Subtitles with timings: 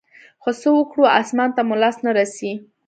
[0.41, 2.51] خو څه وكړو اسمان ته مو لاس نه رسي.